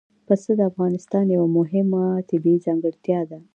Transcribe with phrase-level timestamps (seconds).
[0.27, 3.39] پسه د افغانستان یوه مهمه طبیعي ځانګړتیا ده.